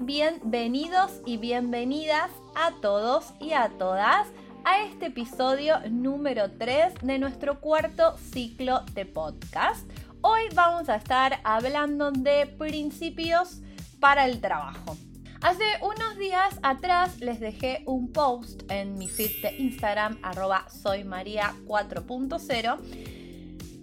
bienvenidos 0.00 1.20
y 1.26 1.36
bienvenidas 1.36 2.30
a 2.54 2.72
todos 2.80 3.34
y 3.40 3.52
a 3.52 3.68
todas 3.78 4.26
a 4.64 4.82
este 4.82 5.06
episodio 5.06 5.76
número 5.90 6.50
3 6.50 6.94
de 7.02 7.18
nuestro 7.18 7.60
cuarto 7.60 8.16
ciclo 8.18 8.80
de 8.94 9.06
podcast. 9.06 9.88
Hoy 10.20 10.42
vamos 10.54 10.88
a 10.88 10.96
estar 10.96 11.38
hablando 11.44 12.10
de 12.10 12.46
principios 12.46 13.60
para 14.00 14.26
el 14.26 14.40
trabajo. 14.40 14.96
Hace 15.42 15.64
unos 15.82 16.16
días 16.18 16.58
atrás 16.62 17.20
les 17.20 17.38
dejé 17.40 17.82
un 17.86 18.12
post 18.12 18.62
en 18.70 18.94
mi 18.94 19.08
feed 19.08 19.42
de 19.42 19.56
Instagram 19.58 20.18
arroba 20.22 20.66
soymaria4.0 20.68 23.13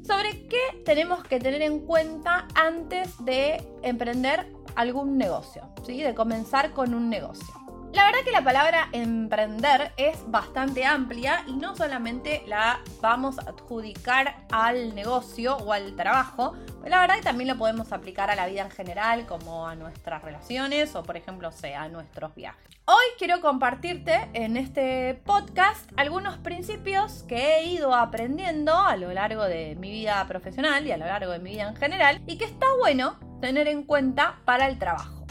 sobre 0.04 0.48
qué 0.48 0.82
tenemos 0.86 1.24
que 1.24 1.40
tener 1.40 1.62
en 1.62 1.80
cuenta 1.80 2.48
antes 2.56 3.24
de 3.24 3.62
emprender 3.82 4.52
algún 4.76 5.18
negocio, 5.18 5.64
¿sí? 5.86 6.02
de 6.02 6.16
comenzar 6.16 6.72
con 6.72 6.94
un 6.94 7.10
negocio. 7.10 7.61
La 7.94 8.06
verdad 8.06 8.20
que 8.24 8.32
la 8.32 8.44
palabra 8.44 8.88
emprender 8.94 9.92
es 9.98 10.18
bastante 10.28 10.86
amplia 10.86 11.44
y 11.46 11.54
no 11.54 11.76
solamente 11.76 12.42
la 12.48 12.80
vamos 13.02 13.38
a 13.38 13.50
adjudicar 13.50 14.46
al 14.50 14.96
negocio 14.96 15.58
o 15.58 15.74
al 15.74 15.94
trabajo, 15.98 16.56
la 16.86 17.02
verdad 17.02 17.16
que 17.18 17.24
también 17.24 17.50
lo 17.50 17.58
podemos 17.58 17.92
aplicar 17.92 18.32
a 18.32 18.36
la 18.36 18.48
vida 18.48 18.62
en 18.62 18.72
general, 18.72 19.26
como 19.26 19.68
a 19.68 19.76
nuestras 19.76 20.24
relaciones 20.24 20.96
o 20.96 21.04
por 21.04 21.18
ejemplo 21.18 21.52
sea 21.52 21.84
a 21.84 21.90
nuestros 21.90 22.34
viajes. 22.34 22.66
Hoy 22.86 23.06
quiero 23.18 23.42
compartirte 23.42 24.30
en 24.34 24.56
este 24.56 25.22
podcast 25.26 25.92
algunos 25.98 26.38
principios 26.38 27.24
que 27.24 27.58
he 27.58 27.66
ido 27.66 27.94
aprendiendo 27.94 28.74
a 28.78 28.96
lo 28.96 29.12
largo 29.12 29.44
de 29.44 29.76
mi 29.76 29.92
vida 29.92 30.26
profesional 30.28 30.88
y 30.88 30.94
a 30.94 30.98
lo 30.98 31.08
largo 31.08 31.34
de 31.34 31.40
mi 31.40 31.52
vida 31.52 31.68
en 31.68 31.76
general 31.76 32.22
y 32.26 32.38
que 32.38 32.46
está 32.46 32.68
bueno 32.80 33.20
tener 33.42 33.68
en 33.68 33.84
cuenta 33.84 34.40
para 34.46 34.68
el 34.68 34.80
trabajo. 34.80 35.26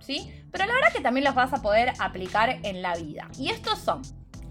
¿Sí? 0.00 0.39
Pero 0.50 0.66
la 0.66 0.74
verdad 0.74 0.92
que 0.92 1.00
también 1.00 1.24
los 1.24 1.34
vas 1.34 1.52
a 1.52 1.62
poder 1.62 1.92
aplicar 1.98 2.58
en 2.62 2.82
la 2.82 2.94
vida. 2.96 3.28
Y 3.38 3.50
estos 3.50 3.78
son, 3.78 4.02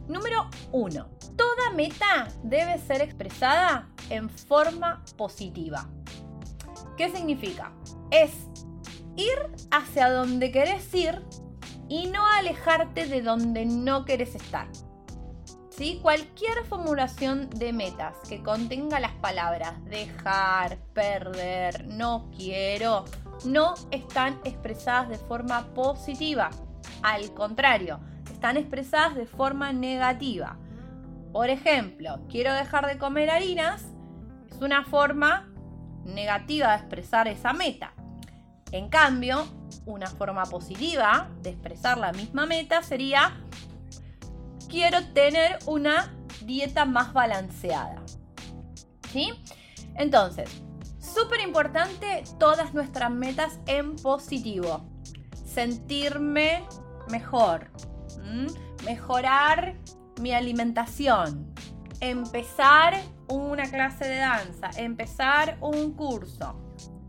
número 0.07 0.49
uno, 0.71 1.09
toda 1.37 1.71
meta 1.75 2.27
debe 2.43 2.77
ser 2.79 3.01
expresada 3.01 3.89
en 4.09 4.29
forma 4.29 5.03
positiva. 5.17 5.87
¿Qué 6.97 7.09
significa? 7.09 7.71
Es 8.11 8.31
ir 9.15 9.37
hacia 9.71 10.09
donde 10.09 10.51
querés 10.51 10.93
ir 10.93 11.21
y 11.87 12.07
no 12.07 12.25
alejarte 12.25 13.07
de 13.07 13.21
donde 13.21 13.65
no 13.65 14.05
querés 14.05 14.35
estar. 14.35 14.67
¿Sí? 15.69 15.99
Cualquier 16.01 16.65
formulación 16.65 17.49
de 17.51 17.71
metas 17.71 18.15
que 18.27 18.43
contenga 18.43 18.99
las 18.99 19.13
palabras 19.13 19.73
dejar, 19.85 20.77
perder, 20.93 21.87
no 21.87 22.29
quiero, 22.35 23.05
no 23.45 23.73
están 23.91 24.39
expresadas 24.43 25.09
de 25.09 25.17
forma 25.17 25.73
positiva. 25.73 26.49
Al 27.01 27.33
contrario, 27.33 27.99
están 28.31 28.57
expresadas 28.57 29.15
de 29.15 29.25
forma 29.25 29.73
negativa. 29.73 30.57
Por 31.31 31.49
ejemplo, 31.49 32.21
quiero 32.29 32.53
dejar 32.53 32.87
de 32.87 32.97
comer 32.97 33.29
harinas, 33.29 33.85
es 34.49 34.61
una 34.61 34.83
forma 34.83 35.49
negativa 36.03 36.71
de 36.71 36.77
expresar 36.77 37.27
esa 37.27 37.53
meta. 37.53 37.93
En 38.71 38.89
cambio, 38.89 39.45
una 39.85 40.07
forma 40.07 40.43
positiva 40.43 41.29
de 41.41 41.51
expresar 41.51 41.97
la 41.97 42.11
misma 42.11 42.45
meta 42.45 42.81
sería 42.81 43.43
quiero 44.69 45.03
tener 45.13 45.59
una 45.65 46.13
dieta 46.41 46.85
más 46.85 47.13
balanceada. 47.13 48.01
¿Sí? 49.11 49.31
Entonces, 49.95 50.61
Súper 51.13 51.41
importante 51.41 52.23
todas 52.37 52.73
nuestras 52.73 53.09
metas 53.09 53.59
en 53.65 53.95
positivo. 53.95 54.85
Sentirme 55.45 56.67
mejor. 57.09 57.71
Mejorar 58.85 59.75
mi 60.21 60.33
alimentación. 60.33 61.53
Empezar 61.99 63.01
una 63.27 63.69
clase 63.69 64.07
de 64.07 64.17
danza. 64.17 64.69
Empezar 64.77 65.57
un 65.61 65.93
curso. 65.93 66.55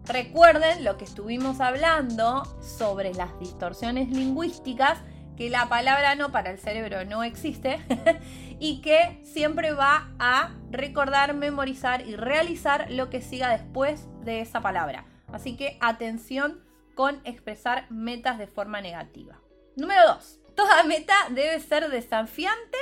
Recuerden 0.07 0.83
lo 0.83 0.97
que 0.97 1.05
estuvimos 1.05 1.61
hablando 1.61 2.43
sobre 2.61 3.13
las 3.15 3.39
distorsiones 3.39 4.09
lingüísticas 4.11 4.99
que 5.41 5.49
la 5.49 5.71
palabra 5.71 6.17
no 6.17 6.33
para 6.33 6.51
el 6.51 6.59
cerebro 6.59 7.07
no 7.07 7.25
existe 7.25 7.81
y 8.61 8.83
que 8.83 9.19
siempre 9.25 9.73
va 9.73 10.11
a 10.19 10.51
recordar, 10.71 11.33
memorizar 11.33 12.07
y 12.07 12.15
realizar 12.15 12.91
lo 12.91 13.09
que 13.09 13.23
siga 13.23 13.49
después 13.49 14.07
de 14.23 14.43
esa 14.43 14.61
palabra. 14.61 15.07
Así 15.33 15.57
que 15.57 15.79
atención 15.81 16.63
con 16.95 17.23
expresar 17.25 17.91
metas 17.91 18.37
de 18.37 18.49
forma 18.49 18.83
negativa. 18.83 19.41
Número 19.77 20.09
2. 20.09 20.41
Toda 20.55 20.83
meta 20.83 21.15
debe 21.31 21.59
ser 21.61 21.89
desafiante 21.89 22.77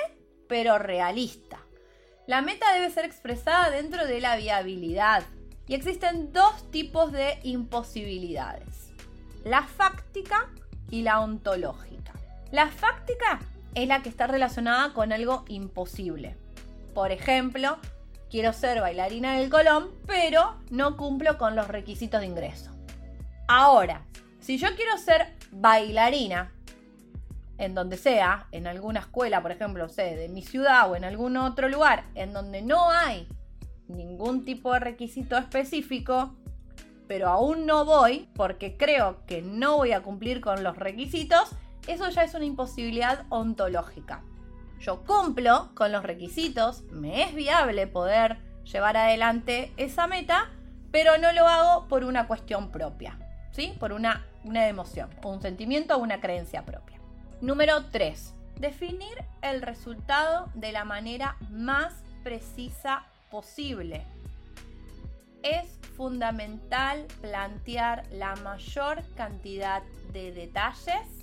pero 0.48 0.78
realista. 0.78 1.60
La 2.26 2.42
meta 2.42 2.72
debe 2.72 2.90
ser 2.90 3.04
expresada 3.04 3.70
dentro 3.70 4.04
de 4.04 4.20
la 4.20 4.34
viabilidad 4.34 5.22
y 5.68 5.74
existen 5.74 6.32
dos 6.32 6.68
tipos 6.72 7.12
de 7.12 7.38
imposibilidades. 7.44 8.90
La 9.44 9.62
fáctica 9.62 10.50
y 10.90 11.02
la 11.02 11.20
ontológica. 11.20 12.17
La 12.50 12.68
fáctica 12.68 13.40
es 13.74 13.86
la 13.86 14.02
que 14.02 14.08
está 14.08 14.26
relacionada 14.26 14.94
con 14.94 15.12
algo 15.12 15.44
imposible. 15.48 16.36
Por 16.94 17.12
ejemplo, 17.12 17.78
quiero 18.30 18.52
ser 18.52 18.80
bailarina 18.80 19.38
del 19.38 19.50
Colón, 19.50 19.90
pero 20.06 20.56
no 20.70 20.96
cumplo 20.96 21.36
con 21.36 21.54
los 21.54 21.68
requisitos 21.68 22.20
de 22.20 22.26
ingreso. 22.26 22.70
Ahora, 23.48 24.02
si 24.40 24.56
yo 24.56 24.68
quiero 24.76 24.96
ser 24.96 25.34
bailarina, 25.50 26.52
en 27.58 27.74
donde 27.74 27.96
sea, 27.96 28.46
en 28.52 28.66
alguna 28.66 29.00
escuela, 29.00 29.42
por 29.42 29.50
ejemplo, 29.50 29.88
sé, 29.88 30.16
de 30.16 30.28
mi 30.28 30.42
ciudad 30.42 30.90
o 30.90 30.96
en 30.96 31.04
algún 31.04 31.36
otro 31.36 31.68
lugar, 31.68 32.04
en 32.14 32.32
donde 32.32 32.62
no 32.62 32.90
hay 32.90 33.28
ningún 33.88 34.44
tipo 34.44 34.72
de 34.72 34.80
requisito 34.80 35.36
específico, 35.36 36.34
pero 37.08 37.28
aún 37.28 37.66
no 37.66 37.84
voy 37.84 38.28
porque 38.34 38.76
creo 38.76 39.24
que 39.26 39.42
no 39.42 39.76
voy 39.76 39.92
a 39.92 40.02
cumplir 40.02 40.40
con 40.40 40.62
los 40.62 40.76
requisitos, 40.76 41.50
eso 41.88 42.08
ya 42.10 42.22
es 42.22 42.34
una 42.34 42.44
imposibilidad 42.44 43.24
ontológica. 43.30 44.22
Yo 44.80 45.04
cumplo 45.04 45.70
con 45.74 45.90
los 45.90 46.04
requisitos, 46.04 46.82
me 46.92 47.22
es 47.24 47.34
viable 47.34 47.86
poder 47.86 48.38
llevar 48.64 48.96
adelante 48.96 49.72
esa 49.76 50.06
meta, 50.06 50.50
pero 50.92 51.18
no 51.18 51.32
lo 51.32 51.48
hago 51.48 51.88
por 51.88 52.04
una 52.04 52.26
cuestión 52.28 52.70
propia, 52.70 53.18
¿sí? 53.50 53.74
Por 53.80 53.92
una, 53.92 54.24
una 54.44 54.68
emoción, 54.68 55.08
un 55.24 55.42
sentimiento 55.42 55.96
o 55.96 55.98
una 55.98 56.20
creencia 56.20 56.64
propia. 56.64 56.98
Número 57.40 57.86
3. 57.86 58.34
Definir 58.60 59.24
el 59.42 59.62
resultado 59.62 60.48
de 60.54 60.72
la 60.72 60.84
manera 60.84 61.36
más 61.50 61.94
precisa 62.22 63.04
posible. 63.30 64.04
Es 65.42 65.78
fundamental 65.96 67.06
plantear 67.20 68.06
la 68.12 68.36
mayor 68.36 69.02
cantidad 69.16 69.82
de 70.12 70.32
detalles 70.32 71.17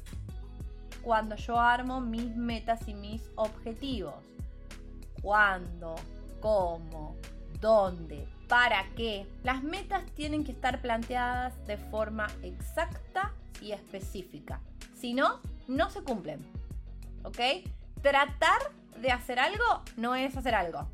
cuando 1.05 1.35
yo 1.35 1.59
armo 1.59 2.01
mis 2.01 2.35
metas 2.35 2.87
y 2.87 2.95
mis 2.95 3.21
objetivos. 3.35 4.15
¿Cuándo? 5.21 5.93
¿Cómo? 6.41 7.15
¿Dónde? 7.61 8.27
¿Para 8.49 8.89
qué? 8.95 9.27
Las 9.43 9.61
metas 9.61 10.03
tienen 10.15 10.43
que 10.43 10.51
estar 10.51 10.81
planteadas 10.81 11.63
de 11.67 11.77
forma 11.77 12.25
exacta 12.41 13.33
y 13.61 13.71
específica. 13.71 14.61
Si 14.95 15.13
no, 15.13 15.41
no 15.67 15.91
se 15.91 16.01
cumplen. 16.01 16.43
¿Ok? 17.23 17.37
Tratar 18.01 18.71
de 18.99 19.11
hacer 19.11 19.37
algo 19.37 19.83
no 19.97 20.15
es 20.15 20.35
hacer 20.35 20.55
algo. 20.55 20.89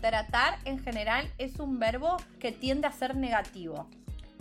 Tratar 0.00 0.60
en 0.66 0.78
general 0.78 1.32
es 1.36 1.58
un 1.58 1.80
verbo 1.80 2.16
que 2.38 2.52
tiende 2.52 2.86
a 2.86 2.92
ser 2.92 3.16
negativo. 3.16 3.88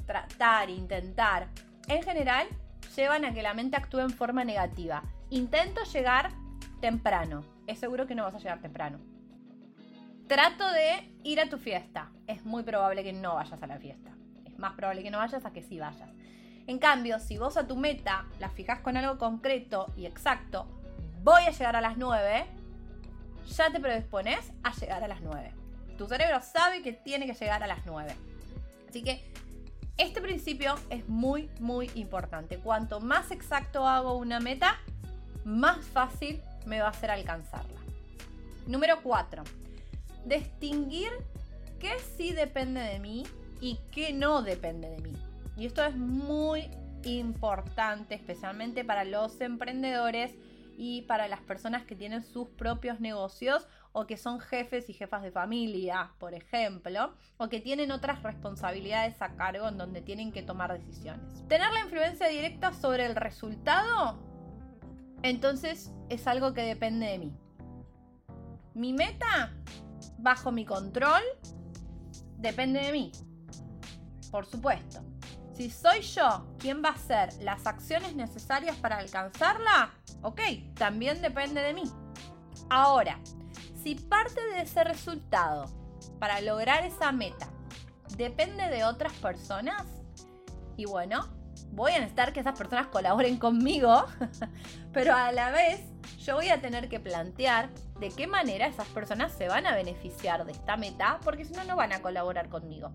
Tratar, 0.06 0.70
intentar. 0.70 1.48
En 1.88 2.04
general 2.04 2.48
llevan 2.96 3.26
a 3.26 3.34
que 3.34 3.44
la 3.44 3.54
mente 3.54 3.78
actúe 3.78 4.00
en 4.00 4.10
forma 4.10 4.44
negativa. 4.44 5.04
Intento 5.30 5.84
llegar 5.84 6.32
temprano. 6.82 7.44
Es 7.68 7.80
seguro 7.80 8.08
que 8.08 8.16
no 8.16 8.24
vas 8.24 8.36
a 8.36 8.40
llegar 8.40 8.62
temprano. 8.62 9.00
Trato 10.28 10.70
de 10.72 11.14
ir 11.24 11.40
a 11.40 11.50
tu 11.50 11.58
fiesta. 11.58 12.12
Es 12.28 12.46
muy 12.46 12.64
probable 12.64 13.04
que 13.04 13.14
no 13.14 13.36
vayas 13.36 13.62
a 13.62 13.68
la 13.68 13.78
fiesta. 13.78 14.12
Es 14.46 14.58
más 14.60 14.74
probable 14.74 15.04
que 15.04 15.12
no 15.12 15.20
vayas 15.20 15.46
a 15.46 15.52
que 15.52 15.64
sí 15.64 15.80
vayas. 15.80 16.10
En 16.68 16.80
cambio, 16.80 17.20
si 17.20 17.38
vos 17.38 17.56
a 17.56 17.66
tu 17.66 17.78
meta 17.78 18.26
la 18.40 18.50
fijas 18.50 18.80
con 18.80 18.98
algo 18.98 19.18
concreto 19.18 19.94
y 19.96 20.06
exacto, 20.06 20.68
voy 21.24 21.44
a 21.44 21.52
llegar 21.52 21.78
a 21.78 21.82
las 21.82 21.98
9, 21.98 22.46
ya 23.48 23.72
te 23.72 23.80
predispones 23.80 24.52
a 24.64 24.74
llegar 24.74 25.04
a 25.04 25.08
las 25.08 25.22
9. 25.22 25.54
Tu 25.98 26.08
cerebro 26.08 26.42
sabe 26.42 26.82
que 26.82 26.92
tiene 26.92 27.26
que 27.26 27.34
llegar 27.34 27.64
a 27.64 27.68
las 27.68 27.86
9. 27.86 28.14
Así 28.90 29.02
que 29.02 29.24
este 29.98 30.22
principio 30.22 30.76
es 30.90 31.08
muy, 31.10 31.50
muy 31.60 31.90
importante. 31.96 32.58
Cuanto 32.58 33.00
más 33.00 33.32
exacto 33.32 33.88
hago 33.88 34.18
una 34.18 34.40
meta, 34.40 34.78
más 35.44 35.86
fácil 35.86 36.42
me 36.66 36.82
va 36.82 36.90
a 36.90 36.94
ser 36.94 37.10
alcanzarla. 37.10 37.80
Número 38.68 39.02
4. 39.02 39.44
Distinguir 40.26 41.10
qué 41.80 41.98
sí 42.18 42.34
depende 42.34 42.82
de 42.82 43.00
mí 43.00 43.26
y 43.62 43.80
qué 43.92 44.14
no 44.14 44.42
depende 44.42 44.90
de 44.90 45.02
mí. 45.02 45.14
Y 45.56 45.66
esto 45.66 45.84
es 45.84 45.96
muy 45.96 46.70
importante, 47.04 48.16
especialmente 48.16 48.84
para 48.84 49.04
los 49.04 49.40
emprendedores 49.42 50.36
y 50.78 51.04
para 51.04 51.28
las 51.28 51.42
personas 51.42 51.84
que 51.84 51.96
tienen 51.96 52.24
sus 52.24 52.50
propios 52.50 53.00
negocios 53.00 53.68
o 54.00 54.06
que 54.06 54.16
son 54.16 54.40
jefes 54.40 54.92
y 54.92 54.94
jefas 54.94 55.24
de 55.24 55.32
familia, 55.32 56.12
por 56.20 56.36
ejemplo, 56.36 57.16
o 57.38 57.50
que 57.50 57.60
tienen 57.60 57.92
otras 57.92 58.22
responsabilidades 58.22 59.20
a 59.24 59.36
cargo 59.36 59.68
en 59.70 59.80
donde 59.80 60.04
tienen 60.04 60.32
que 60.32 60.44
tomar 60.44 60.72
decisiones. 60.72 61.44
Tener 61.48 61.72
la 61.74 61.80
influencia 61.80 62.28
directa 62.28 62.74
sobre 62.74 63.08
el 63.08 63.16
resultado, 63.16 64.20
entonces 65.24 65.92
es 66.10 66.28
algo 66.28 66.54
que 66.54 66.62
depende 66.62 67.08
de 67.08 67.18
mí. 67.18 67.34
Mi 68.76 68.94
meta, 68.94 69.52
bajo 70.20 70.52
mi 70.52 70.64
control, 70.64 71.24
depende 72.38 72.82
de 72.82 72.92
mí. 72.92 73.12
Por 74.30 74.46
supuesto. 74.46 75.02
Si 75.56 75.72
soy 75.72 76.02
yo 76.02 76.46
quien 76.60 76.84
va 76.84 76.90
a 76.90 76.94
hacer 76.94 77.34
las 77.42 77.66
acciones 77.66 78.16
necesarias 78.16 78.76
para 78.76 79.00
alcanzarla, 79.00 79.90
ok, 80.22 80.40
también 80.76 81.20
depende 81.24 81.64
de 81.64 81.74
mí. 81.74 81.92
Ahora, 82.70 83.20
si 83.88 83.96
parte 83.96 84.46
de 84.48 84.64
ese 84.64 84.84
resultado 84.84 85.66
para 86.20 86.42
lograr 86.42 86.84
esa 86.84 87.14
meta 87.14 87.48
depende 88.18 88.68
de 88.68 88.84
otras 88.84 89.14
personas, 89.14 89.86
y 90.76 90.84
bueno, 90.84 91.26
voy 91.72 91.94
a 91.94 92.00
necesitar 92.00 92.34
que 92.34 92.42
esas 92.42 92.58
personas 92.58 92.88
colaboren 92.88 93.38
conmigo, 93.38 94.04
pero 94.92 95.16
a 95.16 95.32
la 95.32 95.52
vez 95.52 95.86
yo 96.18 96.36
voy 96.36 96.50
a 96.50 96.60
tener 96.60 96.90
que 96.90 97.00
plantear 97.00 97.70
de 97.98 98.10
qué 98.10 98.28
manera 98.28 98.68
esas 98.68 98.90
personas 98.90 99.32
se 99.32 99.48
van 99.48 99.66
a 99.66 99.74
beneficiar 99.74 100.46
de 100.46 100.52
esta 100.52 100.76
meta, 100.76 101.22
porque 101.24 101.46
si 101.46 101.54
no, 101.54 101.64
no 101.64 101.78
van 101.78 101.94
a 101.94 102.02
colaborar 102.02 102.50
conmigo. 102.50 102.92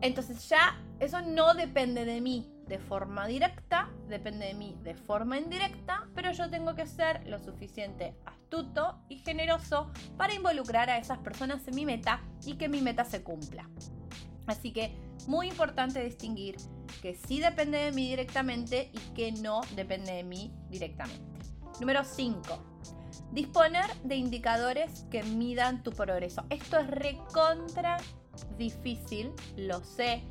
Entonces 0.00 0.48
ya 0.48 0.80
eso 1.00 1.20
no 1.20 1.52
depende 1.52 2.06
de 2.06 2.22
mí 2.22 2.50
de 2.66 2.78
forma 2.78 3.26
directa, 3.26 3.90
depende 4.08 4.46
de 4.46 4.54
mí 4.54 4.74
de 4.82 4.94
forma 4.94 5.36
indirecta, 5.36 6.08
pero 6.14 6.32
yo 6.32 6.48
tengo 6.48 6.74
que 6.74 6.86
ser 6.86 7.28
lo 7.28 7.38
suficiente 7.38 8.16
y 9.08 9.18
generoso 9.18 9.90
para 10.16 10.34
involucrar 10.34 10.88
a 10.88 10.98
esas 10.98 11.18
personas 11.18 11.66
en 11.68 11.74
mi 11.74 11.84
meta 11.84 12.22
y 12.44 12.54
que 12.54 12.68
mi 12.68 12.80
meta 12.80 13.04
se 13.04 13.22
cumpla. 13.22 13.68
Así 14.46 14.72
que 14.72 14.96
muy 15.26 15.48
importante 15.48 16.02
distinguir 16.02 16.56
que 17.02 17.14
sí 17.14 17.40
depende 17.40 17.78
de 17.78 17.92
mí 17.92 18.08
directamente 18.08 18.90
y 18.92 18.98
que 19.14 19.32
no 19.32 19.60
depende 19.74 20.12
de 20.12 20.24
mí 20.24 20.52
directamente. 20.70 21.40
Número 21.80 22.04
5. 22.04 22.40
Disponer 23.32 23.86
de 24.04 24.16
indicadores 24.16 25.04
que 25.10 25.22
midan 25.22 25.82
tu 25.82 25.90
progreso. 25.90 26.44
Esto 26.48 26.78
es 26.78 26.86
recontra 26.86 27.98
difícil, 28.56 29.32
lo 29.56 29.82
sé. 29.84 30.22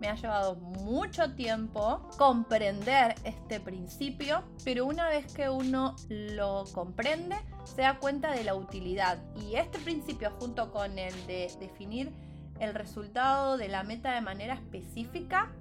Me 0.00 0.08
ha 0.08 0.14
llevado 0.16 0.56
mucho 0.56 1.34
tiempo 1.34 2.08
comprender 2.18 3.14
este 3.24 3.60
principio, 3.60 4.42
pero 4.64 4.86
una 4.86 5.08
vez 5.08 5.32
que 5.32 5.48
uno 5.48 5.96
lo 6.08 6.64
comprende, 6.72 7.36
se 7.64 7.82
da 7.82 7.98
cuenta 7.98 8.32
de 8.32 8.44
la 8.44 8.54
utilidad. 8.54 9.18
Y 9.36 9.56
este 9.56 9.78
principio, 9.78 10.30
junto 10.38 10.72
con 10.72 10.98
el 10.98 11.14
de 11.26 11.50
definir 11.60 12.12
el 12.58 12.74
resultado 12.74 13.56
de 13.56 13.68
la 13.68 13.82
meta 13.82 14.12
de 14.14 14.20
manera 14.20 14.54
específica, 14.54 15.52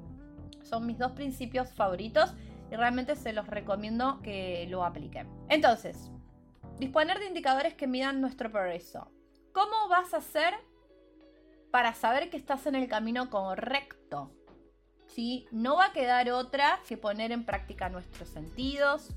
son 0.64 0.86
mis 0.88 0.98
dos 0.98 1.12
principios 1.12 1.72
favoritos 1.74 2.34
y 2.72 2.76
realmente 2.76 3.16
se 3.16 3.34
los 3.34 3.48
recomiendo 3.48 4.20
que 4.22 4.66
lo 4.70 4.84
apliquen. 4.84 5.28
Entonces, 5.50 6.12
disponer 6.80 7.20
de 7.20 7.28
indicadores 7.28 7.76
que 7.76 7.88
midan 7.88 8.22
nuestro 8.22 8.52
progreso. 8.52 9.12
¿Cómo 9.54 9.88
vas 9.90 10.14
a 10.14 10.18
hacer 10.18 10.54
para 11.74 11.96
saber 11.96 12.30
que 12.30 12.38
estás 12.38 12.68
en 12.68 12.76
el 12.76 12.88
camino 12.88 13.32
correcto. 13.32 14.32
¿sí? 15.08 15.48
No 15.50 15.76
va 15.76 15.86
a 15.86 15.92
quedar 15.92 16.30
otra 16.30 16.80
que 16.88 16.98
poner 16.98 17.32
en 17.32 17.46
práctica 17.46 17.90
nuestros 17.90 18.30
sentidos, 18.30 19.10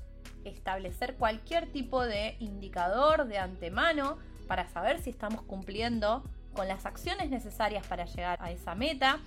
establecer 0.43 1.17
cualquier 1.17 1.71
tipo 1.71 2.03
de 2.03 2.35
indicador 2.39 3.27
de 3.27 3.37
antemano 3.37 4.17
para 4.47 4.67
saber 4.69 4.99
si 5.03 5.11
estamos 5.11 5.43
cumpliendo 5.43 6.23
con 6.53 6.67
las 6.67 6.87
acciones 6.87 7.29
necesarias 7.29 7.85
para 7.85 8.05
llegar 8.05 8.39
a 8.41 8.49
esa 8.49 8.73
meta, 8.73 9.19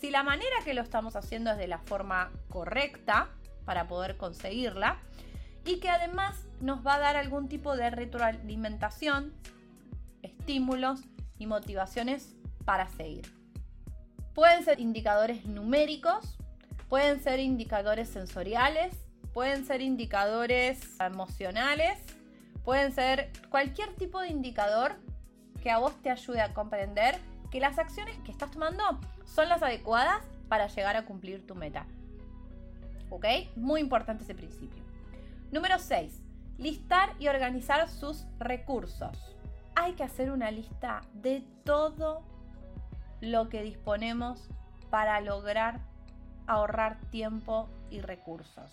si 0.00 0.10
la 0.10 0.24
manera 0.24 0.56
que 0.64 0.74
lo 0.74 0.82
estamos 0.82 1.14
haciendo 1.14 1.52
es 1.52 1.58
de 1.58 1.68
la 1.68 1.78
forma 1.78 2.32
correcta 2.48 3.28
para 3.64 3.86
poder 3.86 4.16
conseguirla 4.16 4.98
y 5.64 5.78
que 5.78 5.88
además 5.88 6.48
nos 6.60 6.84
va 6.84 6.96
a 6.96 6.98
dar 6.98 7.14
algún 7.14 7.48
tipo 7.48 7.76
de 7.76 7.90
retroalimentación, 7.90 9.32
estímulos 10.22 11.02
y 11.38 11.46
motivaciones 11.46 12.41
para 12.64 12.88
seguir. 12.88 13.32
Pueden 14.34 14.64
ser 14.64 14.80
indicadores 14.80 15.44
numéricos, 15.44 16.38
pueden 16.88 17.20
ser 17.20 17.40
indicadores 17.40 18.08
sensoriales, 18.08 18.94
pueden 19.32 19.64
ser 19.64 19.80
indicadores 19.80 20.80
emocionales, 21.00 21.98
pueden 22.64 22.92
ser 22.92 23.30
cualquier 23.50 23.94
tipo 23.94 24.20
de 24.20 24.28
indicador 24.28 24.96
que 25.62 25.70
a 25.70 25.78
vos 25.78 25.94
te 26.02 26.10
ayude 26.10 26.40
a 26.40 26.52
comprender 26.54 27.18
que 27.50 27.60
las 27.60 27.78
acciones 27.78 28.16
que 28.24 28.30
estás 28.30 28.50
tomando 28.50 28.82
son 29.24 29.48
las 29.48 29.62
adecuadas 29.62 30.22
para 30.48 30.66
llegar 30.66 30.96
a 30.96 31.04
cumplir 31.04 31.46
tu 31.46 31.54
meta. 31.54 31.86
¿Ok? 33.10 33.26
Muy 33.56 33.80
importante 33.80 34.24
ese 34.24 34.34
principio. 34.34 34.82
Número 35.50 35.78
6. 35.78 36.22
Listar 36.58 37.10
y 37.18 37.28
organizar 37.28 37.88
sus 37.88 38.26
recursos. 38.38 39.16
Hay 39.74 39.92
que 39.92 40.04
hacer 40.04 40.30
una 40.30 40.50
lista 40.50 41.02
de 41.14 41.42
todo 41.64 42.22
lo 43.22 43.48
que 43.48 43.62
disponemos 43.62 44.50
para 44.90 45.20
lograr 45.20 45.80
ahorrar 46.48 47.00
tiempo 47.10 47.70
y 47.88 48.00
recursos. 48.00 48.70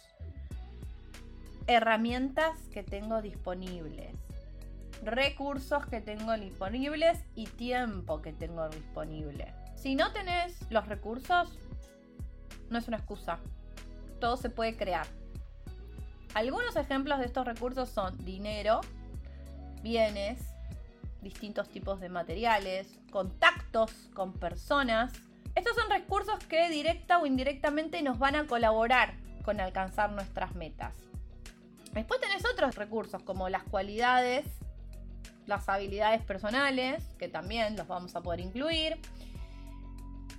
Herramientas 1.68 2.57
que 2.74 2.81
tengo 2.84 3.22
disponibles, 3.22 4.16
recursos 5.04 5.86
que 5.86 6.01
tengo 6.01 6.36
disponibles 6.36 7.24
y 7.36 7.46
tiempo 7.46 8.24
que 8.24 8.34
tengo 8.34 8.68
disponible. 8.69 9.54
Si 9.75 9.94
no 9.94 10.12
tenés 10.12 10.60
los 10.72 10.88
recursos, 10.88 11.60
no 12.72 12.80
es 12.80 12.88
una 12.88 12.98
excusa. 12.98 13.38
Todo 14.19 14.36
se 14.36 14.50
puede 14.50 14.75
crear. 14.75 15.06
Algunos 16.34 16.75
ejemplos 16.75 17.19
de 17.19 17.25
estos 17.25 17.45
recursos 17.45 17.88
son 17.88 18.18
dinero, 18.25 18.81
bienes, 19.84 20.40
distintos 21.21 21.69
tipos 21.69 22.00
de 22.00 22.10
materiales, 22.10 23.00
contactos 23.12 23.92
con 24.13 24.33
personas. 24.33 25.13
Estos 25.56 25.75
son 25.75 25.89
recursos 25.89 26.44
que 26.45 26.69
directa 26.69 27.19
o 27.19 27.25
indirectamente 27.25 28.01
nos 28.01 28.19
van 28.19 28.36
a 28.36 28.48
colaborar 28.48 29.16
con 29.44 29.60
alcanzar 29.60 30.12
nuestras 30.12 30.56
metas. 30.56 30.94
Después 31.94 32.21
tenés 32.21 32.44
otros 32.45 32.76
recursos 32.76 33.21
como 33.23 33.49
las 33.49 33.64
cualidades, 33.64 34.45
las 35.47 35.68
habilidades 35.68 36.21
personales, 36.21 37.04
que 37.18 37.28
también 37.28 37.76
los 37.76 37.88
vamos 37.88 38.16
a 38.16 38.21
poder 38.21 38.40
incluir. 38.40 38.99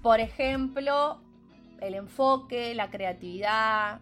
Por 0.03 0.21
ejemplo, 0.21 1.21
el 1.81 1.95
enfoque, 1.95 2.75
la 2.75 2.91
creatividad, 2.91 4.01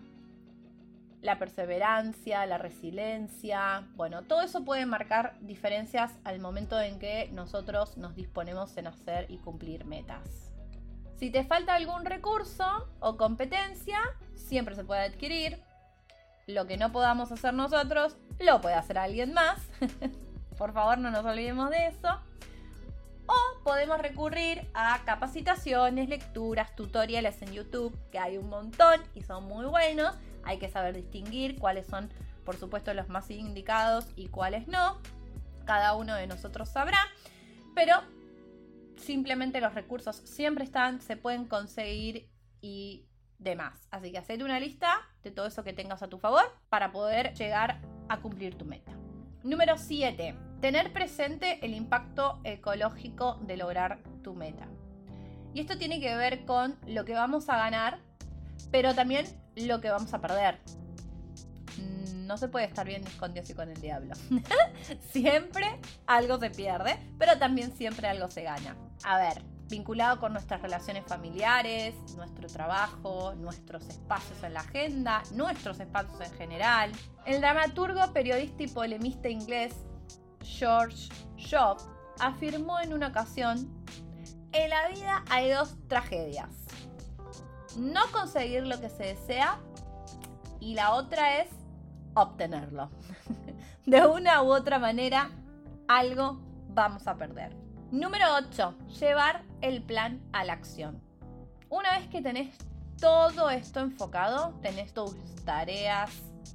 la 1.20 1.38
perseverancia, 1.38 2.46
la 2.46 2.58
resiliencia, 2.58 3.86
bueno, 3.96 4.22
todo 4.22 4.42
eso 4.42 4.64
puede 4.64 4.86
marcar 4.86 5.36
diferencias 5.40 6.12
al 6.24 6.38
momento 6.38 6.80
en 6.80 6.98
que 6.98 7.28
nosotros 7.32 7.96
nos 7.96 8.14
disponemos 8.14 8.76
en 8.76 8.86
hacer 8.86 9.26
y 9.28 9.38
cumplir 9.38 9.84
metas. 9.84 10.52
Si 11.16 11.30
te 11.30 11.42
falta 11.42 11.74
algún 11.74 12.04
recurso 12.04 12.88
o 13.00 13.16
competencia, 13.16 13.98
siempre 14.36 14.76
se 14.76 14.84
puede 14.84 15.00
adquirir. 15.00 15.60
Lo 16.46 16.66
que 16.66 16.76
no 16.76 16.92
podamos 16.92 17.32
hacer 17.32 17.52
nosotros, 17.52 18.16
lo 18.38 18.60
puede 18.60 18.76
hacer 18.76 18.98
alguien 18.98 19.34
más. 19.34 19.60
Por 20.56 20.72
favor, 20.72 20.98
no 20.98 21.10
nos 21.10 21.24
olvidemos 21.24 21.70
de 21.70 21.88
eso. 21.88 22.20
O 23.26 23.62
podemos 23.64 23.98
recurrir 23.98 24.66
a 24.72 25.00
capacitaciones, 25.04 26.08
lecturas, 26.08 26.74
tutoriales 26.76 27.42
en 27.42 27.52
YouTube, 27.52 27.98
que 28.10 28.18
hay 28.20 28.38
un 28.38 28.48
montón 28.48 29.02
y 29.14 29.22
son 29.22 29.44
muy 29.44 29.66
buenos 29.66 30.14
hay 30.44 30.58
que 30.58 30.68
saber 30.68 30.96
distinguir 30.96 31.58
cuáles 31.58 31.86
son, 31.86 32.10
por 32.44 32.56
supuesto, 32.56 32.92
los 32.94 33.08
más 33.08 33.30
indicados 33.30 34.06
y 34.16 34.28
cuáles 34.28 34.68
no. 34.68 34.98
Cada 35.64 35.94
uno 35.94 36.14
de 36.14 36.26
nosotros 36.26 36.68
sabrá. 36.68 36.98
Pero 37.74 37.94
simplemente 38.96 39.60
los 39.60 39.74
recursos 39.74 40.16
siempre 40.16 40.64
están, 40.64 41.00
se 41.00 41.16
pueden 41.16 41.44
conseguir 41.44 42.28
y 42.60 43.06
demás. 43.38 43.86
Así 43.90 44.10
que 44.10 44.18
hacer 44.18 44.42
una 44.42 44.60
lista 44.60 45.00
de 45.22 45.30
todo 45.30 45.46
eso 45.46 45.64
que 45.64 45.72
tengas 45.72 46.02
a 46.02 46.08
tu 46.08 46.18
favor 46.18 46.44
para 46.68 46.92
poder 46.92 47.34
llegar 47.34 47.80
a 48.08 48.20
cumplir 48.20 48.56
tu 48.56 48.64
meta. 48.64 48.92
Número 49.44 49.78
7. 49.78 50.34
Tener 50.60 50.92
presente 50.92 51.64
el 51.64 51.74
impacto 51.74 52.40
ecológico 52.42 53.38
de 53.42 53.56
lograr 53.56 54.02
tu 54.22 54.34
meta. 54.34 54.66
Y 55.54 55.60
esto 55.60 55.78
tiene 55.78 56.00
que 56.00 56.14
ver 56.16 56.44
con 56.44 56.76
lo 56.86 57.04
que 57.04 57.14
vamos 57.14 57.48
a 57.48 57.56
ganar, 57.56 58.00
pero 58.70 58.94
también 58.94 59.26
lo 59.56 59.80
que 59.80 59.90
vamos 59.90 60.12
a 60.14 60.20
perder. 60.20 60.60
Mm, 61.76 62.26
no 62.26 62.36
se 62.36 62.48
puede 62.48 62.66
estar 62.66 62.86
bien 62.86 63.02
con 63.18 63.32
Dios 63.32 63.48
y 63.50 63.54
con 63.54 63.68
el 63.68 63.80
diablo. 63.80 64.14
siempre 65.10 65.80
algo 66.06 66.38
se 66.38 66.50
pierde, 66.50 66.98
pero 67.18 67.38
también 67.38 67.72
siempre 67.76 68.08
algo 68.08 68.30
se 68.30 68.42
gana. 68.42 68.76
A 69.04 69.18
ver, 69.18 69.42
vinculado 69.68 70.18
con 70.18 70.32
nuestras 70.32 70.62
relaciones 70.62 71.04
familiares, 71.06 71.94
nuestro 72.16 72.48
trabajo, 72.48 73.34
nuestros 73.34 73.88
espacios 73.88 74.42
en 74.42 74.54
la 74.54 74.60
agenda, 74.60 75.22
nuestros 75.32 75.78
espacios 75.80 76.20
en 76.20 76.32
general. 76.32 76.92
El 77.26 77.40
dramaturgo, 77.40 78.12
periodista 78.12 78.62
y 78.62 78.68
polemista 78.68 79.28
inglés 79.28 79.74
George 80.42 81.08
Job 81.50 81.78
afirmó 82.20 82.80
en 82.80 82.92
una 82.92 83.08
ocasión, 83.08 83.68
en 84.52 84.70
la 84.70 84.88
vida 84.88 85.24
hay 85.30 85.50
dos 85.50 85.76
tragedias. 85.88 86.48
No 87.78 88.00
conseguir 88.12 88.66
lo 88.66 88.80
que 88.80 88.88
se 88.88 89.04
desea 89.04 89.58
y 90.60 90.74
la 90.74 90.94
otra 90.94 91.38
es 91.38 91.48
obtenerlo. 92.14 92.90
De 93.86 94.06
una 94.06 94.42
u 94.42 94.52
otra 94.52 94.78
manera, 94.78 95.30
algo 95.86 96.40
vamos 96.70 97.06
a 97.06 97.16
perder. 97.16 97.56
Número 97.90 98.26
8. 98.50 98.74
Llevar 99.00 99.44
el 99.60 99.82
plan 99.82 100.20
a 100.32 100.44
la 100.44 100.54
acción. 100.54 101.00
Una 101.70 101.98
vez 101.98 102.08
que 102.08 102.20
tenés 102.20 102.56
todo 103.00 103.48
esto 103.48 103.80
enfocado, 103.80 104.54
tenés 104.60 104.92
tus 104.92 105.14
tareas 105.44 106.10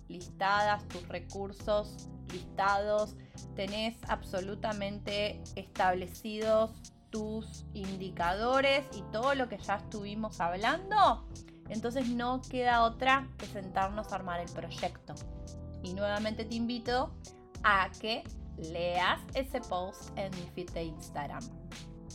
listadas, 0.10 0.86
tus 0.90 1.08
recursos 1.08 2.10
listados, 2.32 3.16
tenés 3.56 3.96
absolutamente 4.10 5.42
establecidos 5.56 6.72
tus 7.14 7.64
indicadores 7.76 8.88
y 8.98 9.04
todo 9.12 9.36
lo 9.36 9.48
que 9.48 9.60
ya 9.60 9.76
estuvimos 9.76 10.42
hablando, 10.42 11.28
entonces 11.70 12.10
no 12.10 12.42
queda 12.42 12.82
otra 12.82 13.30
que 13.38 13.46
sentarnos 13.46 14.12
a 14.12 14.16
armar 14.16 14.40
el 14.40 14.50
proyecto. 14.50 15.14
Y 15.84 15.94
nuevamente 15.94 16.44
te 16.44 16.56
invito 16.56 17.14
a 17.64 17.92
que 18.02 18.24
leas 18.58 19.22
ese 19.36 19.62
post 19.62 20.10
en 20.18 20.32
mi 20.32 20.48
feed 20.56 20.72
de 20.72 20.86
Instagram. 20.86 21.44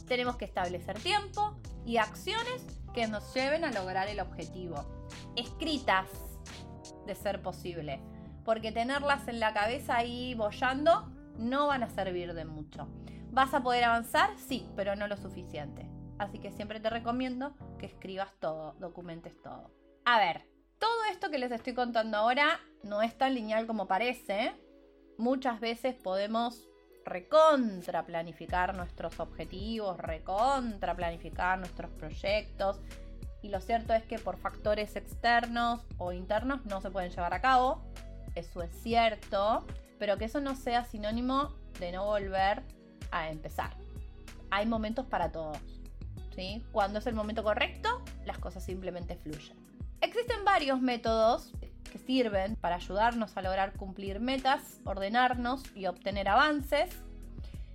Tenemos 0.08 0.34
que 0.34 0.46
establecer 0.46 0.98
tiempo 0.98 1.56
y 1.86 1.98
acciones 1.98 2.64
que 2.92 3.06
nos 3.06 3.32
lleven 3.34 3.64
a 3.64 3.70
lograr 3.70 4.08
el 4.08 4.18
objetivo. 4.18 4.84
Escritas, 5.36 6.08
de 7.06 7.14
ser 7.14 7.40
posible. 7.40 8.02
Porque 8.44 8.72
tenerlas 8.72 9.28
en 9.28 9.38
la 9.38 9.54
cabeza 9.54 9.96
ahí 9.96 10.34
bollando 10.34 11.08
no 11.38 11.68
van 11.68 11.84
a 11.84 11.88
servir 11.88 12.34
de 12.34 12.44
mucho. 12.44 12.88
¿Vas 13.38 13.54
a 13.54 13.62
poder 13.62 13.84
avanzar? 13.84 14.36
Sí, 14.36 14.66
pero 14.74 14.96
no 14.96 15.06
lo 15.06 15.16
suficiente. 15.16 15.88
Así 16.18 16.40
que 16.40 16.50
siempre 16.50 16.80
te 16.80 16.90
recomiendo 16.90 17.54
que 17.78 17.86
escribas 17.86 18.34
todo, 18.40 18.72
documentes 18.80 19.40
todo. 19.42 19.70
A 20.04 20.18
ver, 20.18 20.42
todo 20.80 21.04
esto 21.12 21.30
que 21.30 21.38
les 21.38 21.52
estoy 21.52 21.72
contando 21.72 22.16
ahora 22.16 22.58
no 22.82 23.00
es 23.00 23.16
tan 23.16 23.36
lineal 23.36 23.68
como 23.68 23.86
parece. 23.86 24.56
Muchas 25.18 25.60
veces 25.60 25.94
podemos 25.94 26.68
recontra 27.04 28.04
planificar 28.04 28.74
nuestros 28.74 29.20
objetivos, 29.20 29.98
recontra 29.98 30.96
planificar 30.96 31.60
nuestros 31.60 31.92
proyectos. 31.92 32.80
Y 33.40 33.50
lo 33.50 33.60
cierto 33.60 33.94
es 33.94 34.02
que 34.02 34.18
por 34.18 34.36
factores 34.36 34.96
externos 34.96 35.86
o 35.96 36.10
internos 36.10 36.66
no 36.66 36.80
se 36.80 36.90
pueden 36.90 37.12
llevar 37.12 37.34
a 37.34 37.40
cabo. 37.40 37.84
Eso 38.34 38.62
es 38.64 38.72
cierto. 38.82 39.64
Pero 40.00 40.18
que 40.18 40.24
eso 40.24 40.40
no 40.40 40.56
sea 40.56 40.84
sinónimo 40.84 41.54
de 41.78 41.92
no 41.92 42.04
volver 42.04 42.64
a 43.10 43.28
empezar. 43.30 43.76
Hay 44.50 44.66
momentos 44.66 45.06
para 45.06 45.30
todos. 45.30 45.58
¿sí? 46.34 46.62
Cuando 46.72 47.00
es 47.00 47.06
el 47.06 47.14
momento 47.14 47.42
correcto, 47.42 48.02
las 48.24 48.38
cosas 48.38 48.64
simplemente 48.64 49.16
fluyen. 49.16 49.56
Existen 50.00 50.44
varios 50.44 50.80
métodos 50.80 51.52
que 51.90 51.98
sirven 51.98 52.56
para 52.56 52.76
ayudarnos 52.76 53.36
a 53.36 53.42
lograr 53.42 53.72
cumplir 53.72 54.20
metas, 54.20 54.80
ordenarnos 54.84 55.62
y 55.74 55.86
obtener 55.86 56.28
avances. 56.28 56.90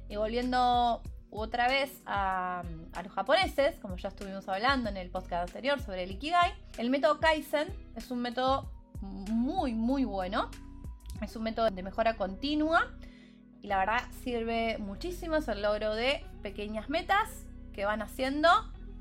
Y 0.08 0.16
volviendo 0.16 1.02
otra 1.30 1.68
vez 1.68 2.02
a, 2.06 2.64
los 3.04 3.12
japoneses, 3.12 3.76
como 3.80 3.98
ya 3.98 4.10
estuvimos 4.10 4.48
hablando 4.48 4.90
en 4.90 4.98
el 4.98 5.10
podcast 5.10 5.50
anterior 5.50 5.82
sobre 5.82 6.04
el 6.04 6.12
Ikigai, 6.12 6.54
el 6.78 6.90
método 6.90 7.20
Kaizen 7.20 7.68
es 7.96 8.12
un 8.12 8.22
método 8.22 8.72
muy, 9.02 9.74
muy 9.74 10.06
bueno. 10.06 10.50
Es 11.22 11.36
un 11.36 11.44
método 11.44 11.70
de 11.70 11.84
mejora 11.84 12.16
continua 12.16 12.92
y 13.64 13.68
la 13.68 13.78
verdad 13.78 14.02
sirve 14.24 14.78
muchísimo, 14.78 15.38
es 15.38 15.48
el 15.48 15.62
logro 15.62 15.96
de 15.96 16.24
pequeñas 16.42 16.90
metas 16.90 17.46
que 17.74 17.86
van 17.86 18.02
haciendo 18.02 18.50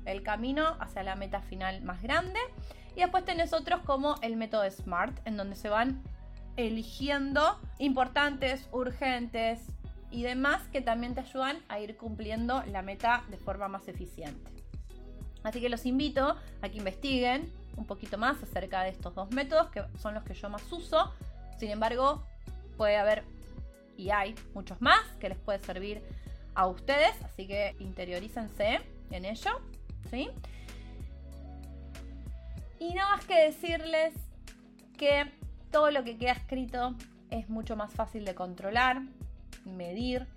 el 0.05 0.23
camino 0.23 0.77
hacia 0.79 1.03
la 1.03 1.15
meta 1.15 1.41
final 1.41 1.81
más 1.81 2.01
grande. 2.01 2.39
Y 2.95 3.01
después 3.01 3.25
tenés 3.25 3.51
otros 3.51 3.81
como 3.81 4.15
el 4.21 4.37
método 4.37 4.69
SMART, 4.69 5.19
en 5.27 5.35
donde 5.35 5.57
se 5.57 5.67
van 5.67 6.01
eligiendo 6.55 7.59
importantes, 7.77 8.69
urgentes 8.71 9.59
y 10.11 10.23
demás 10.23 10.61
que 10.71 10.79
también 10.79 11.13
te 11.13 11.21
ayudan 11.21 11.57
a 11.67 11.79
ir 11.79 11.97
cumpliendo 11.97 12.63
la 12.67 12.81
meta 12.81 13.23
de 13.29 13.37
forma 13.37 13.67
más 13.67 13.89
eficiente. 13.89 14.49
Así 15.43 15.59
que 15.59 15.67
los 15.67 15.85
invito 15.85 16.37
a 16.61 16.69
que 16.69 16.77
investiguen 16.77 17.51
un 17.75 17.85
poquito 17.85 18.17
más 18.17 18.41
acerca 18.41 18.83
de 18.83 18.91
estos 18.91 19.13
dos 19.13 19.29
métodos, 19.31 19.69
que 19.71 19.83
son 19.99 20.13
los 20.13 20.23
que 20.23 20.35
yo 20.35 20.49
más 20.49 20.71
uso. 20.71 21.11
Sin 21.57 21.69
embargo, 21.69 22.23
puede 22.77 22.95
haber 22.95 23.25
y 23.97 24.09
hay 24.09 24.35
muchos 24.53 24.81
más 24.81 25.01
que 25.19 25.29
les 25.29 25.37
puede 25.37 25.59
servir 25.59 26.01
a 26.55 26.67
ustedes, 26.67 27.21
así 27.23 27.47
que 27.47 27.75
interiorícense 27.79 28.81
en 29.11 29.25
ello, 29.25 29.51
¿sí? 30.09 30.29
Y 32.79 32.93
no 32.93 33.09
más 33.09 33.25
que 33.25 33.39
decirles 33.39 34.13
que 34.97 35.31
todo 35.71 35.89
lo 35.91 36.03
que 36.03 36.17
queda 36.17 36.33
escrito 36.33 36.95
es 37.29 37.49
mucho 37.49 37.75
más 37.75 37.91
fácil 37.91 38.25
de 38.25 38.35
controlar, 38.35 39.01
medir, 39.65 40.27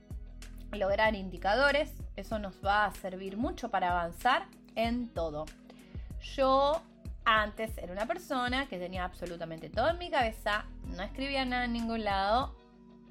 lograr 0.72 1.14
indicadores. 1.14 1.92
Eso 2.16 2.38
nos 2.38 2.64
va 2.64 2.86
a 2.86 2.92
servir 2.92 3.36
mucho 3.36 3.70
para 3.70 3.90
avanzar 3.90 4.46
en 4.75 5.08
todo. 5.08 5.44
Yo 6.36 6.82
antes 7.25 7.76
era 7.78 7.92
una 7.92 8.06
persona 8.06 8.66
que 8.68 8.78
tenía 8.78 9.04
absolutamente 9.04 9.68
todo 9.68 9.90
en 9.90 9.98
mi 9.98 10.10
cabeza, 10.10 10.64
no 10.96 11.02
escribía 11.02 11.44
nada 11.44 11.64
en 11.64 11.72
ningún 11.72 12.04
lado 12.04 12.55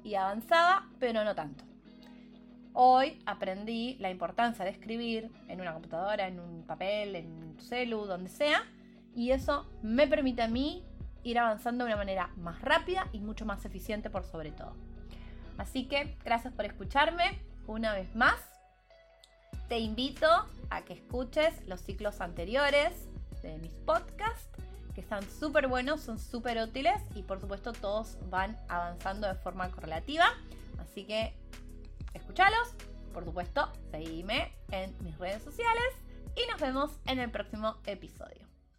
y 0.06 0.14
avanzaba, 0.14 0.86
pero 1.00 1.24
no 1.24 1.34
tanto. 1.34 1.64
Hoy 2.74 3.18
aprendí 3.26 3.96
la 3.98 4.08
importancia 4.08 4.64
de 4.64 4.70
escribir 4.70 5.32
en 5.48 5.60
una 5.60 5.72
computadora, 5.72 6.28
en 6.28 6.38
un 6.38 6.62
papel, 6.62 7.16
en 7.16 7.26
un 7.26 7.58
celu, 7.58 8.04
donde 8.04 8.30
sea, 8.30 8.62
y 9.16 9.32
eso 9.32 9.66
me 9.82 10.06
permite 10.06 10.42
a 10.42 10.48
mí 10.48 10.84
ir 11.24 11.40
avanzando 11.40 11.84
de 11.84 11.88
una 11.88 11.96
manera 11.96 12.30
más 12.36 12.62
rápida 12.62 13.08
y 13.12 13.18
mucho 13.18 13.46
más 13.46 13.64
eficiente 13.64 14.08
por 14.08 14.22
sobre 14.22 14.52
todo. 14.52 14.76
Así 15.58 15.88
que 15.88 16.16
gracias 16.24 16.54
por 16.54 16.66
escucharme 16.66 17.40
una 17.66 17.92
vez 17.92 18.14
más. 18.14 18.36
Te 19.68 19.80
invito 19.80 20.28
a 20.70 20.82
que 20.82 20.92
escuches 20.92 21.66
los 21.66 21.80
ciclos 21.80 22.20
anteriores 22.20 23.08
de 23.42 23.58
mis 23.58 23.72
podcasts 23.72 24.48
que 24.96 25.02
están 25.02 25.22
súper 25.28 25.68
buenos, 25.68 26.00
son 26.00 26.18
súper 26.18 26.56
útiles 26.56 27.02
y 27.14 27.22
por 27.22 27.38
supuesto 27.38 27.74
todos 27.74 28.16
van 28.30 28.58
avanzando 28.66 29.28
de 29.28 29.34
forma 29.34 29.70
correlativa. 29.70 30.24
Así 30.78 31.04
que 31.04 31.34
escúchalos, 32.14 32.74
por 33.12 33.26
supuesto, 33.26 33.70
seguime 33.90 34.54
en 34.70 34.96
mis 35.04 35.18
redes 35.18 35.42
sociales 35.42 35.84
y 36.34 36.50
nos 36.50 36.58
vemos 36.58 36.98
en 37.04 37.18
el 37.18 37.30
próximo 37.30 37.76
episodio. 37.84 38.45